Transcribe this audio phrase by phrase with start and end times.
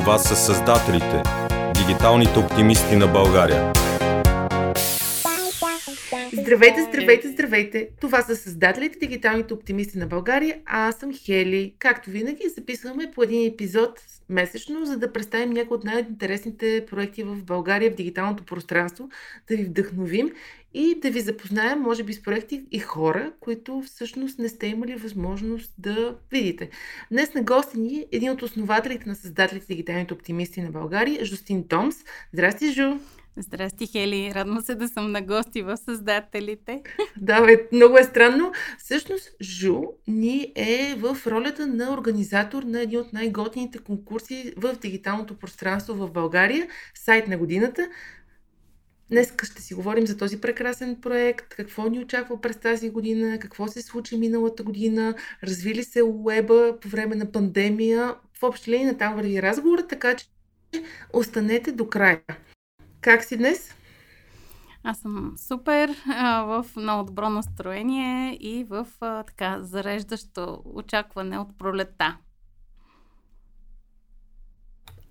[0.00, 1.22] Това са създателите,
[1.74, 3.72] дигиталните оптимисти на България.
[6.32, 7.88] Здравейте, здравейте, здравейте!
[8.00, 10.58] Това са създателите, дигиталните оптимисти на България.
[10.66, 11.74] А аз съм Хели.
[11.78, 17.44] Както винаги, записваме по един епизод месечно, за да представим някои от най-интересните проекти в
[17.44, 19.08] България в дигиталното пространство,
[19.48, 20.30] да ви вдъхновим
[20.78, 24.94] и да ви запознаем, може би, с проекти и хора, които всъщност не сте имали
[24.94, 26.70] възможност да видите.
[27.10, 31.68] Днес на гости ни е един от основателите на създателите дигиталните оптимисти на България, Жустин
[31.68, 31.96] Томс.
[32.32, 32.98] Здрасти, Жу!
[33.36, 34.34] Здрасти, Хели.
[34.34, 36.82] Радвам се да съм на гости в Създателите.
[37.16, 38.52] Да, бе, много е странно.
[38.78, 45.38] Всъщност, Жу ни е в ролята на организатор на един от най-готините конкурси в дигиталното
[45.38, 47.88] пространство в България, сайт на годината.
[49.10, 53.66] Днес ще си говорим за този прекрасен проект, какво ни очаква през тази година, какво
[53.66, 58.14] се случи миналата година, развили се уеба по време на пандемия.
[58.38, 60.26] В общи линии на там върви разговор, така че
[61.12, 62.20] останете до края.
[63.00, 63.74] Как си днес?
[64.82, 65.96] Аз съм супер,
[66.46, 72.16] в много добро настроение и в така зареждащо очакване от пролета.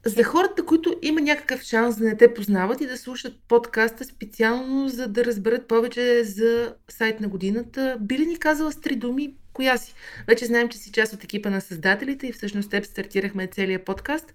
[0.07, 4.89] За хората, които има някакъв шанс да не те познават и да слушат подкаста специално,
[4.89, 9.35] за да разберат повече за сайт на годината, би ли ни казала с три думи
[9.53, 9.93] коя си?
[10.27, 14.33] Вече знаем, че си част от екипа на създателите и всъщност теб стартирахме целият подкаст.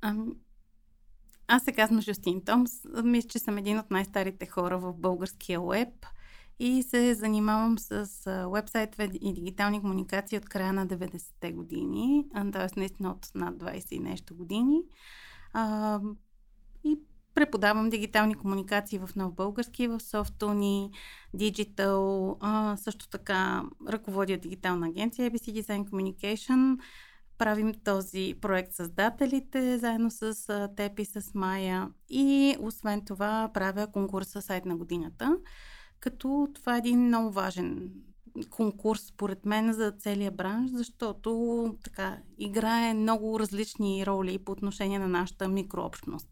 [0.00, 0.24] Ами,
[1.48, 2.70] аз се казвам Жустин Томс.
[3.04, 6.06] Мисля, че съм един от най-старите хора в българския веб
[6.58, 8.08] и се занимавам с
[8.52, 12.80] вебсайтове и дигитални комуникации от края на 90-те години, т.е.
[12.80, 14.82] наистина от над 20 и нещо години.
[15.52, 16.00] А,
[16.84, 16.98] и
[17.34, 20.90] преподавам дигитални комуникации в Нов Български, в Софтуни,
[21.36, 26.78] Digital, а, също така ръководя дигитална агенция ABC Design Communication,
[27.38, 30.34] правим този проект създателите, заедно с
[30.76, 31.88] теб и с Майя.
[32.08, 35.38] И освен това правя конкурса сайт на годината,
[36.00, 37.90] като това е един много важен
[38.50, 45.08] конкурс, според мен, за целия бранш, защото така играе много различни роли по отношение на
[45.08, 46.28] нашата микрообщност.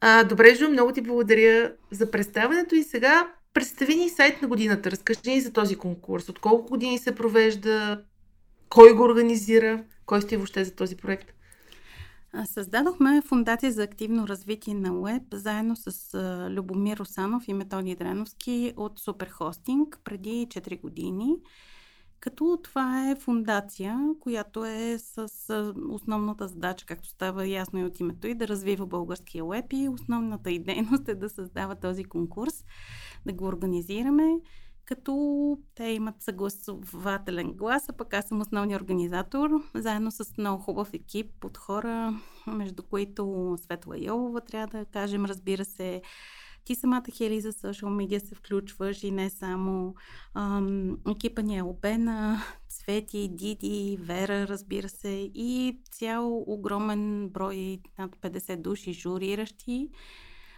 [0.00, 4.90] А, добре, Жу, много ти благодаря за представянето и сега представи ни сайт на годината.
[4.90, 6.28] Разкажи ни за този конкурс.
[6.28, 8.02] От колко години се провежда?
[8.68, 9.84] Кой го организира?
[10.06, 11.33] Кой сте въобще за този проект?
[12.44, 16.18] Създадохме фундация за активно развитие на Уеб заедно с
[16.50, 21.36] Любомир Русанов и Методи Дреновски от Суперхостинг преди 4 години.
[22.20, 25.28] Като това е фундация, която е с
[25.90, 30.50] основната задача, както става ясно и от името и, да развива българския веб и основната
[30.50, 32.64] и дейност е да създава този конкурс,
[33.26, 34.40] да го организираме
[34.84, 40.94] като те имат съгласователен глас, а пък аз съм основния организатор, заедно с много хубав
[40.94, 46.02] екип от хора, между които Светла Йолова, трябва да кажем, разбира се,
[46.64, 49.94] ти самата Хели за social media се включваш и не само.
[50.34, 58.16] Ам, екипа ни е Обена, Цвети, Диди, Вера, разбира се, и цял огромен брой, над
[58.16, 59.88] 50 души журиращи.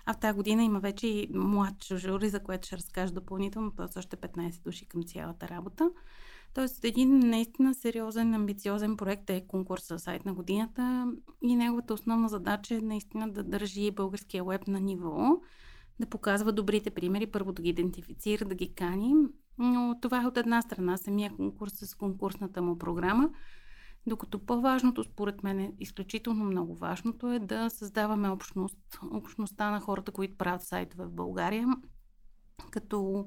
[0.07, 3.99] А в тази година има вече и младшо жури, за което ще разкажа допълнително, т.е.
[3.99, 5.91] още 15 души към цялата работа.
[6.55, 11.13] Тоест, един наистина сериозен, амбициозен проект е конкурса сайт на годината
[11.43, 15.41] и неговата основна задача е наистина да държи българския веб на ниво,
[16.01, 19.15] да показва добрите примери, първо да ги идентифицира, да ги кани.
[19.59, 23.31] Но това е от една страна самия конкурс с конкурсната му програма,
[24.07, 30.13] докато по-важното, според мен, е изключително много важното е да създаваме общност, общността на хората,
[30.13, 31.69] които правят сайтове в България,
[32.71, 33.27] като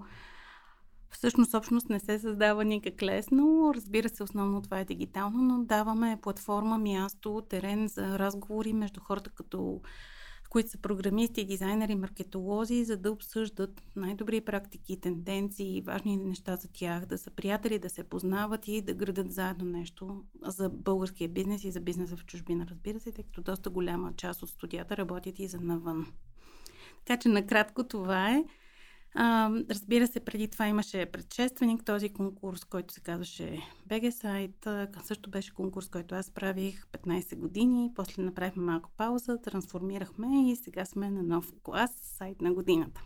[1.12, 3.72] Всъщност общност не се създава никак лесно.
[3.76, 9.30] Разбира се, основно това е дигитално, но даваме платформа, място, терен за разговори между хората
[9.30, 9.82] като
[10.50, 17.06] които са програмисти, дизайнери, маркетолози, за да обсъждат най-добри практики, тенденции, важни неща за тях,
[17.06, 21.72] да са приятели, да се познават и да градат заедно нещо за българския бизнес и
[21.72, 25.48] за бизнеса в чужбина, разбира се, тъй като доста голяма част от студията работят и
[25.48, 26.08] за навън.
[27.06, 28.46] Така че накратко това е.
[29.16, 34.68] А, разбира се, преди това имаше предшественик, този конкурс, който се казваше BG Сайт.
[35.04, 37.92] Също беше конкурс, който аз правих 15 години.
[37.96, 43.02] После направихме малко пауза, трансформирахме и сега сме на нов клас, сайт на годината.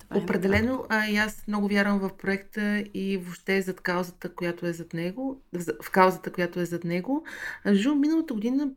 [0.00, 4.66] Това е Определено, а и аз много вярвам в проекта и въобще зад каузата, която
[4.66, 5.42] е зад него,
[5.82, 7.24] в каузата, която е зад него.
[7.72, 8.70] Жу, миналата година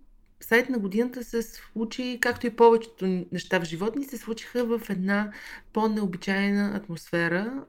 [0.44, 4.90] сайт на годината се случи, както и повечето неща в живота ни, се случиха в
[4.90, 5.32] една
[5.74, 7.64] по-необичайна атмосфера.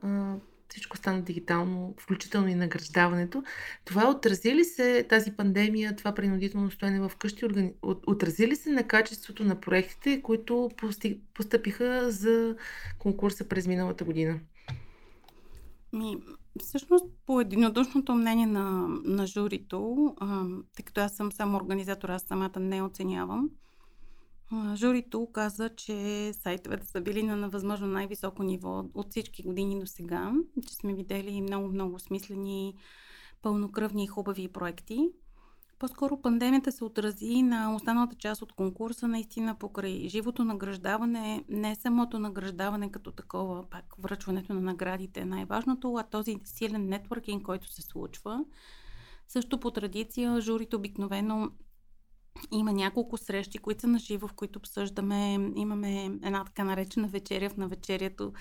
[0.69, 3.43] всичко стана дигитално, включително и награждаването.
[3.85, 7.45] Това отрази ли се, тази пандемия, това принудително стоене в къщи,
[7.83, 10.69] отрази ли се на качеството на проектите, които
[11.33, 12.55] постъпиха за
[12.99, 14.39] конкурса през миналата година?
[15.95, 16.17] Ми,
[16.59, 20.45] всъщност, по единодушното мнение на, на журито, а,
[20.75, 23.49] тъй като аз съм само организатор, аз самата не оценявам,
[24.51, 29.79] а, журито каза, че сайтовете са били на, на възможно най-високо ниво от всички години
[29.79, 30.33] до сега,
[30.67, 32.75] че сме видели много-много смислени,
[33.41, 35.09] пълнокръвни и хубави проекти.
[35.79, 42.19] По-скоро пандемията се отрази на останалата част от конкурса, наистина покрай живото награждаване, не самото
[42.19, 47.81] награждаване като такова, пак връчването на наградите е най-важното, а този силен нетворкинг, който се
[47.81, 48.45] случва.
[49.27, 51.49] Също по традиция, журито обикновено
[52.51, 55.33] има няколко срещи, които са на живо, в които обсъждаме.
[55.55, 58.33] Имаме една така наречена вечеря в навечерието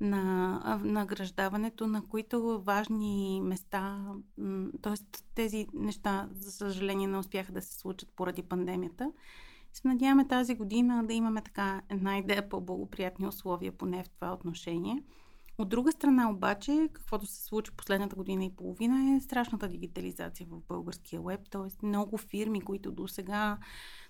[0.00, 3.98] на награждаването, на които важни места,
[4.82, 4.94] т.е.
[5.34, 9.12] тези неща, за съжаление, не успяха да се случат поради пандемията.
[9.72, 15.02] Се надяваме тази година да имаме така една идея по-благоприятни условия, поне в това отношение.
[15.60, 20.60] От друга страна обаче, каквото се случи последната година и половина е страшната дигитализация в
[20.68, 21.86] българския веб, т.е.
[21.86, 23.58] много фирми, които до сега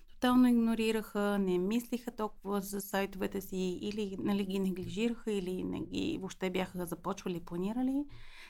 [0.09, 6.17] тотално игнорираха, не мислиха толкова за сайтовете си или нали, ги неглижираха или не ги
[6.19, 8.05] въобще бяха започвали, планирали,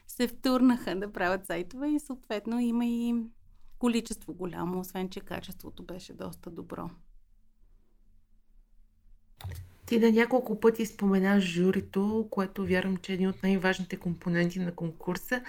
[0.08, 3.16] се втурнаха да правят сайтове и съответно има и
[3.78, 6.90] количество голямо, освен че качеството беше доста добро.
[9.90, 14.72] Ти на няколко пъти спомена журито, което вярвам, че е един от най-важните компоненти на
[14.72, 15.42] конкурса.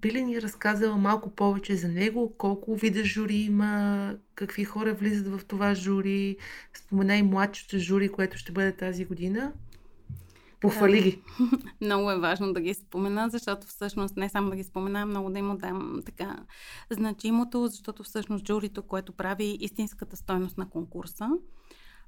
[0.00, 2.34] Би ли ни разказала малко повече за него?
[2.38, 4.14] Колко вида жури има?
[4.34, 6.36] Какви хора влизат в това жури?
[6.74, 9.52] Спомена и младшото жури, което ще бъде тази година.
[10.60, 11.22] Похвали ги.
[11.80, 15.38] много е важно да ги спомена, защото всъщност не само да ги спомена, много да
[15.38, 16.36] им отдам така
[16.90, 21.28] значимото, защото всъщност журито, което прави истинската стойност на конкурса,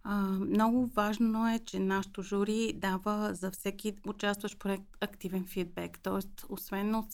[0.02, 5.98] а, много важно е, че нашото жури дава за всеки участващ проект активен фидбек.
[6.02, 7.04] Тоест, освен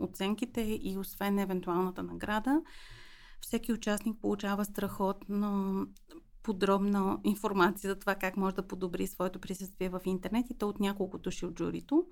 [0.00, 2.62] оценките и освен евентуалната награда,
[3.40, 5.86] всеки участник получава страхотно
[6.42, 10.80] подробна информация за това как може да подобри своето присъствие в интернет и то от
[10.80, 12.06] няколко души от журито.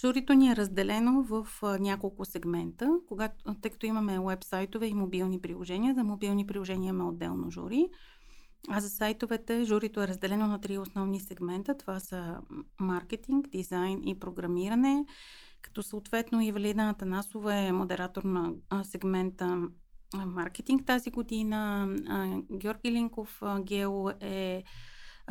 [0.00, 1.46] Журито ни е разделено в
[1.80, 5.94] няколко сегмента, когато, тъй като имаме веб-сайтове и мобилни приложения.
[5.94, 7.88] За мобилни приложения имаме отделно жури.
[8.68, 11.78] А за сайтовете журито е разделено на три основни сегмента.
[11.78, 12.40] Това са
[12.80, 15.04] маркетинг, дизайн и програмиране,
[15.62, 18.52] като съответно и Атанасова е модератор на
[18.82, 19.68] сегмента
[20.26, 21.88] маркетинг тази година.
[22.52, 24.64] Георги Линков Гео е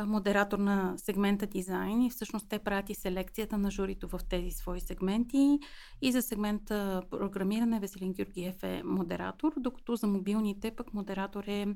[0.06, 5.60] модератор на сегмента дизайн и всъщност те прати селекцията на журито в тези свои сегменти.
[6.02, 11.68] И за сегмента програмиране Веселин Георгиев е модератор, докато за мобилните пък модератор е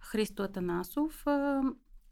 [0.00, 1.26] Христо Атанасов.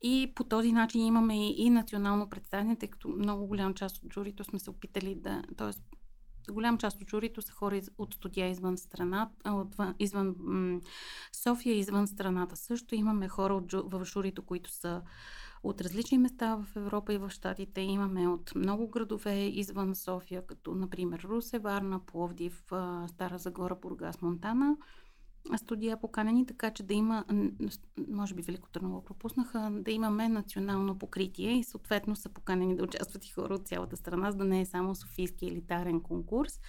[0.02, 4.44] И по този начин имаме и, национално представяне, тъй като много голям част от журито
[4.44, 5.42] сме се опитали да.
[5.56, 5.82] Тоест,
[6.50, 10.80] голям част от журито са хора от студия извън страната, от, извън м-
[11.32, 12.94] София, извън страната също.
[12.94, 15.02] Имаме хора от, в журито, които са
[15.62, 17.80] от различни места в Европа и в Штатите.
[17.80, 22.62] Имаме от много градове извън София, като например Русе, Варна, Пловдив,
[23.08, 24.76] Стара Загора, Бургас, Монтана
[25.56, 27.24] студия поканени, така че да има,
[28.08, 33.26] може би Велико Търново пропуснаха, да имаме национално покритие и съответно са поканени да участват
[33.26, 36.60] и хора от цялата страна, за да не е само Софийски елитарен конкурс.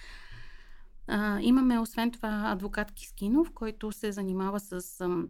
[1.06, 5.22] А, имаме освен това адвокат Кискинов, който се занимава с а,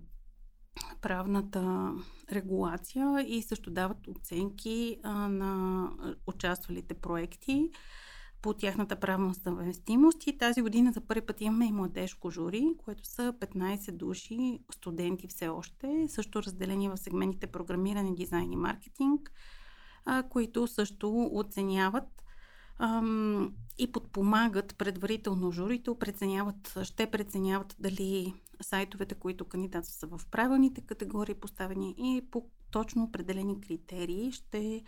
[1.01, 1.93] правната
[2.33, 5.91] регулация и също дават оценки а, на
[6.27, 7.71] участвалите проекти
[8.43, 10.27] по тяхната правна съвместимост.
[10.27, 15.29] И тази година за първи път имаме и младежко жури, което са 15 души, студенти
[15.29, 19.33] все още, също разделени в сегментите програмиране, дизайн и маркетинг,
[20.05, 22.25] а, които също оценяват
[22.79, 30.81] ам, и подпомагат предварително журито, преценяват, ще преценяват дали сайтовете, които кандидатства са в правилните
[30.81, 34.83] категории поставени и по точно определени критерии ще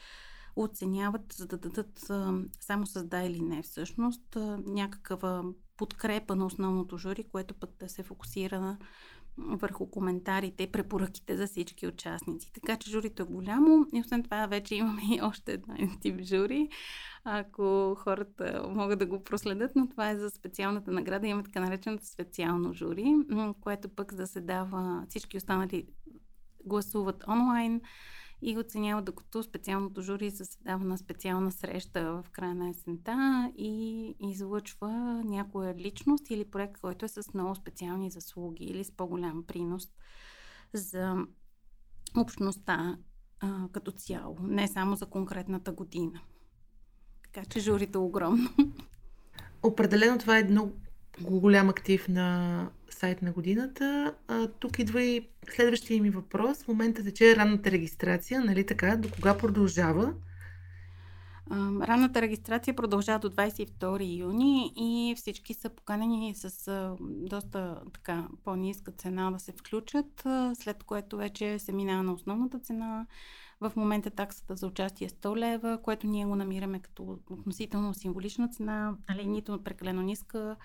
[0.56, 2.10] оценяват, за да дадат
[2.60, 5.42] само с да или не всъщност някаква
[5.76, 8.76] подкрепа на основното жури, което пък да се фокусира
[9.38, 12.52] върху коментарите и препоръките за всички участници.
[12.52, 16.68] Така че журито е голямо и освен това вече имаме и още една тип жури,
[17.24, 21.26] ако хората могат да го проследят, но това е за специалната награда.
[21.26, 23.14] Имаме така нареченото специално жури,
[23.60, 25.86] което пък заседава всички останали
[26.64, 27.80] гласуват онлайн
[28.42, 34.90] и оценява, докато специалното жури заседава на специална среща в края на есента и излъчва
[35.24, 39.88] някоя личност или проект, който е с много специални заслуги или с по-голям принос
[40.72, 41.16] за
[42.16, 42.98] общността
[43.40, 46.20] а, като цяло, не само за конкретната година.
[47.22, 48.50] Така че журито е огромно.
[49.62, 50.70] Определено това е едно
[51.20, 54.14] голям актив на сайт на годината.
[54.28, 56.62] А, тук идва и следващия ми въпрос.
[56.64, 58.96] В момента тече ранната регистрация, нали така?
[58.96, 60.14] До кога продължава?
[61.82, 69.30] Ранната регистрация продължава до 22 юни и всички са поканени с доста така по-ниска цена
[69.30, 73.06] да се включат, след което вече се минава на основната цена.
[73.60, 78.48] В момента таксата за участие е 100 лева, което ние го намираме като относително символична
[78.48, 80.56] цена, нали, нито прекалено ниска,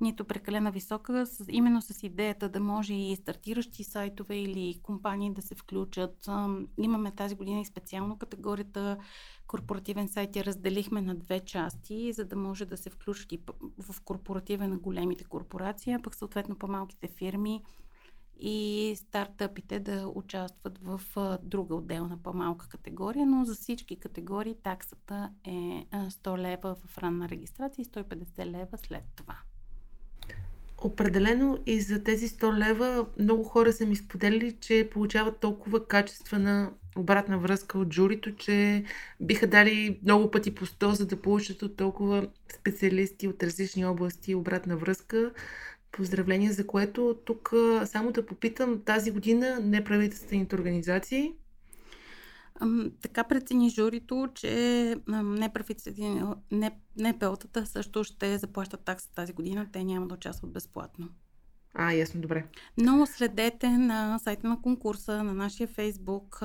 [0.00, 5.42] нито прекалено висока, с, именно с идеята да може и стартиращи сайтове или компании да
[5.42, 6.28] се включат.
[6.78, 8.96] Имаме тази година и специално категорията
[9.46, 13.40] корпоративен сайт я разделихме на две части, за да може да се включат и
[13.78, 17.62] в корпоративен на големите корпорации, а пък съответно по-малките фирми
[18.40, 21.00] и стартъпите да участват в
[21.42, 27.82] друга отделна по-малка категория, но за всички категории таксата е 100 лева в ранна регистрация
[27.82, 29.38] и 150 лева след това.
[30.80, 36.72] Определено и за тези 100 лева много хора са ми споделили, че получават толкова качествена
[36.96, 38.84] обратна връзка от журито, че
[39.20, 44.34] биха дали много пъти по 100, за да получат от толкова специалисти от различни области
[44.34, 45.32] обратна връзка.
[45.92, 47.52] Поздравления за което тук
[47.84, 51.32] само да попитам тази година неправителствените организации
[53.02, 54.96] така прецени журито, че
[56.98, 59.66] НПО-тата също ще заплащат такса тази година.
[59.72, 61.08] Те няма да участват безплатно.
[61.74, 62.44] А, ясно, добре.
[62.76, 66.40] Но следете на сайта на конкурса, на нашия фейсбук,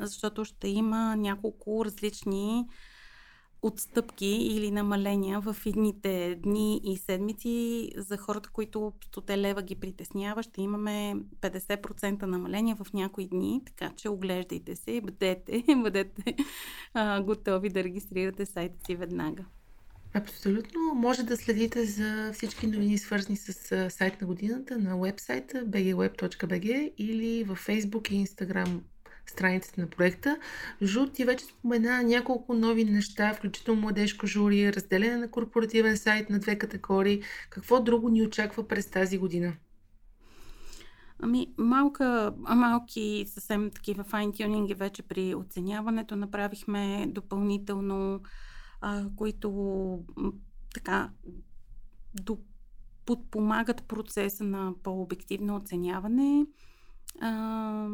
[0.00, 2.68] защото ще има няколко различни
[3.64, 7.90] отстъпки или намаления в едните дни и седмици.
[7.96, 13.92] За хората, които 100 лева ги притеснява, ще имаме 50% намаления в някои дни, така
[13.96, 16.34] че оглеждайте се, бъдете, бъдете
[16.94, 19.44] а, готови да регистрирате сайта си веднага.
[20.14, 20.80] Абсолютно.
[20.94, 27.44] Може да следите за всички новини, свързани с сайт на годината на вебсайта bgweb.bg или
[27.44, 28.80] във Facebook и Instagram
[29.26, 30.38] страницата на проекта.
[30.82, 36.38] Жут ти вече спомена няколко нови неща, включително младежко жури, разделяне на корпоративен сайт на
[36.38, 37.22] две категории.
[37.50, 39.52] Какво друго ни очаква през тази година?
[41.22, 48.20] Ами, малка, малки, съвсем такива файн-тюнинги вече при оценяването направихме допълнително,
[48.80, 49.98] а, които
[50.74, 51.10] така
[52.14, 52.38] до,
[53.06, 56.46] подпомагат процеса на по-обективно оценяване.
[57.20, 57.88] А,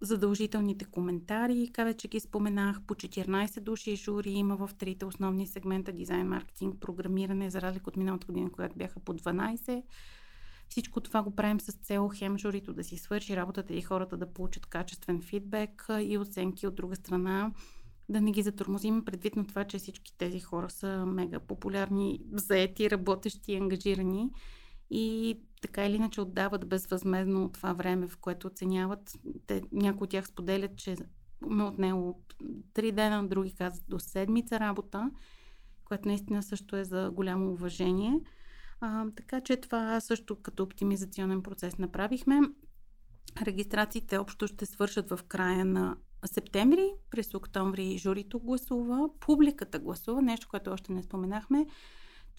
[0.00, 1.70] задължителните коментари.
[1.72, 6.80] Как вече ги споменах, по 14 души жури има в трите основни сегмента дизайн, маркетинг,
[6.80, 9.82] програмиране, за разлика от миналата година, която бяха по 12.
[10.68, 14.32] Всичко това го правим с цел хем журито да си свърши работата и хората да
[14.32, 17.52] получат качествен фидбек и оценки от друга страна
[18.08, 22.90] да не ги затормозим предвид на това, че всички тези хора са мега популярни, заети,
[22.90, 24.30] работещи, ангажирани
[24.90, 29.12] и така или иначе отдават безвъзмезно това време, в което оценяват.
[29.46, 30.96] Те, някои от тях споделят, че
[31.46, 32.20] ме отнело
[32.74, 35.10] три дена, други казват до седмица работа,
[35.84, 38.20] което наистина също е за голямо уважение.
[38.80, 42.40] А, така че това също като оптимизационен процес направихме.
[43.42, 50.48] Регистрациите общо ще свършат в края на септември, през октомври журито гласува, публиката гласува, нещо,
[50.48, 51.66] което още не споменахме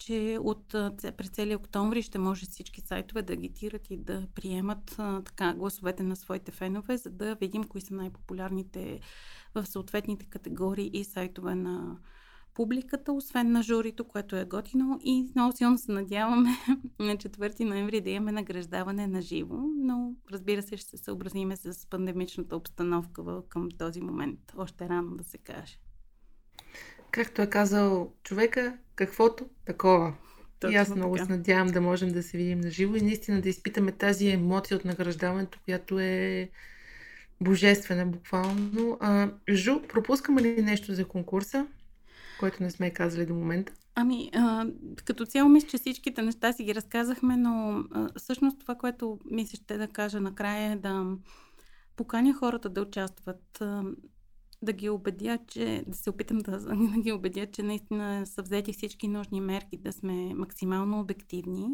[0.06, 0.68] че от
[1.16, 6.02] през целия октомври ще може всички сайтове да агитират и да приемат а, така гласовете
[6.02, 9.00] на своите фенове, за да видим кои са най-популярните
[9.54, 11.98] в съответните категории и сайтове на
[12.54, 16.50] публиката, освен на журито, което е готино и много силно се надяваме
[16.98, 21.86] на 4 ноември да имаме награждаване на живо, но разбира се ще се съобразиме с
[21.90, 24.38] пандемичната обстановка към този момент.
[24.56, 25.78] Още рано да се каже.
[27.12, 30.14] Както е казал човека, каквото, такова.
[30.60, 31.26] Точно и аз много така.
[31.26, 34.76] се надявам да можем да се видим на живо и наистина да изпитаме тази емоция
[34.76, 36.50] от награждаването, която е
[37.40, 38.96] божествена буквално.
[39.00, 41.66] А, Жу, пропускаме ли нещо за конкурса,
[42.40, 43.72] което не сме казали до момента?
[43.94, 44.66] Ами, а,
[45.04, 49.56] като цяло мисля, че всичките неща си ги разказахме, но а, всъщност това, което мисля
[49.56, 51.06] ще да кажа накрая е да
[51.96, 53.62] поканя хората да участват.
[54.62, 58.72] Да ги убедя, че да се опитам да, да ги убедя, че наистина са взети
[58.72, 61.68] всички нужни мерки, да сме максимално обективни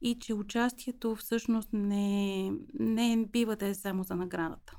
[0.00, 4.76] и че участието всъщност не, не бива да е само за наградата.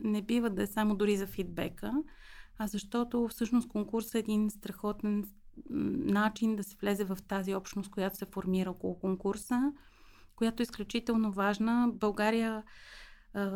[0.00, 1.92] не бива да е само дори за фидбека,
[2.58, 5.24] а защото всъщност конкурс е един страхотен
[5.70, 9.72] начин да се влезе в тази общност, която се формира около конкурса,
[10.36, 11.90] която е изключително важна.
[11.94, 12.62] България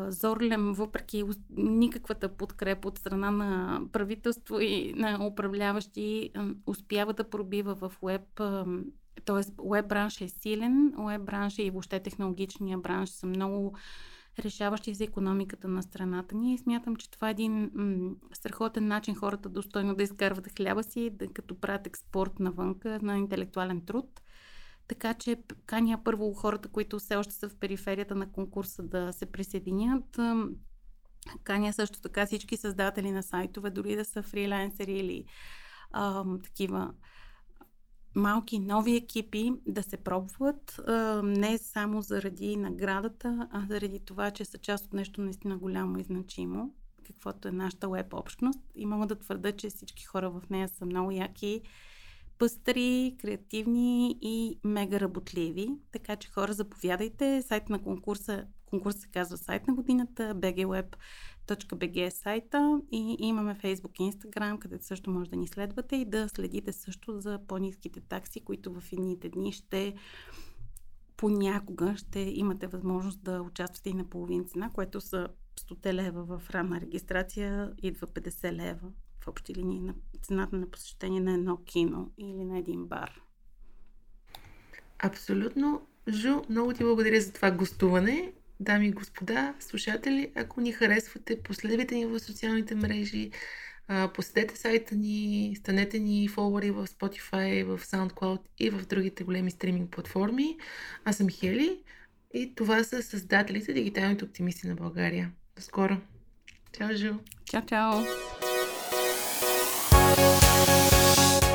[0.07, 1.23] Зорлем, въпреки
[1.57, 6.31] никаквата подкрепа от страна на правителство и на управляващи,
[6.65, 8.41] успява да пробива в веб,
[9.25, 9.41] т.е.
[9.69, 13.75] веб бранш е силен, веб бранш и въобще технологичния бранш са много
[14.39, 16.53] решаващи за економиката на страната ни.
[16.53, 21.09] И смятам, че това е един м- страхотен начин хората достойно да изкарват хляба си,
[21.09, 24.21] да, като правят експорт навънка на интелектуален труд.
[24.87, 29.25] Така че каня първо хората, които все още са в периферията на конкурса да се
[29.25, 30.19] присъединят.
[31.43, 35.25] Каня също така всички създатели на сайтове, дори да са фрилансери или
[35.91, 36.93] а, такива
[38.15, 44.45] малки нови екипи да се пробват, а, не само заради наградата, а заради това, че
[44.45, 48.59] са част от нещо наистина голямо и значимо, каквото е нашата веб общност.
[48.75, 51.61] И мога да твърда, че всички хора в нея са много яки
[52.37, 55.69] пъстри, креативни и мега работливи.
[55.91, 57.41] Така че хора, заповядайте.
[57.41, 64.01] Сайт на конкурса, конкурс се казва сайт на годината, bgweb.bg е сайта и имаме Facebook
[64.01, 68.39] и Instagram, където също може да ни следвате и да следите също за по-низките такси,
[68.39, 69.95] които в едните дни ще
[71.17, 75.27] понякога ще имате възможност да участвате и на половин цена, което са
[75.59, 78.91] 100 лева в ранна регистрация, идва 50 лева
[79.27, 83.21] в общи линии на цената на посещение на едно кино или на един бар.
[84.99, 85.81] Абсолютно.
[86.09, 88.33] Жу, много ти благодаря за това гостуване.
[88.59, 93.31] Дами и господа, слушатели, ако ни харесвате, последвайте ни в социалните мрежи,
[94.13, 99.91] посетете сайта ни, станете ни фолуари в Spotify, в SoundCloud и в другите големи стриминг
[99.91, 100.57] платформи.
[101.05, 101.83] Аз съм Хели
[102.33, 105.31] и това са създателите Дигиталните оптимисти на България.
[105.55, 105.97] До скоро!
[106.77, 107.13] Чао, Жу!
[107.45, 107.93] Чао, чао!